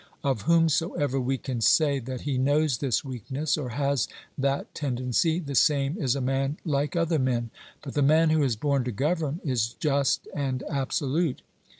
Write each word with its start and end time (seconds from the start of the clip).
Of 0.23 0.41
whomsoever 0.47 1.21
we 1.21 1.37
can 1.37 1.61
say 1.61 1.99
that 1.99 2.21
he 2.21 2.39
knows 2.39 2.79
this 2.79 3.05
weakness 3.05 3.55
or 3.55 3.69
has 3.69 4.07
that 4.35 4.73
tendency, 4.73 5.37
the 5.37 5.53
same 5.53 5.95
is 5.95 6.15
a 6.15 6.21
man 6.21 6.57
like 6.65 6.95
other 6.95 7.19
men. 7.19 7.51
But 7.83 7.93
the 7.93 8.01
man 8.01 8.31
who 8.31 8.41
is 8.41 8.55
born 8.55 8.83
to 8.85 8.91
govern 8.91 9.41
is 9.43 9.73
just 9.75 10.27
and 10.33 10.63
absolute. 10.67 11.43